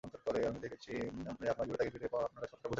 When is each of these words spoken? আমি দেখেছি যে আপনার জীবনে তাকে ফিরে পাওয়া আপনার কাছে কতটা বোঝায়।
আমি 0.47 0.59
দেখেছি 0.59 0.91
যে 1.39 1.47
আপনার 1.49 1.65
জীবনে 1.67 1.79
তাকে 1.79 1.93
ফিরে 1.93 2.07
পাওয়া 2.07 2.25
আপনার 2.25 2.41
কাছে 2.41 2.53
কতটা 2.53 2.59
বোঝায়। 2.59 2.69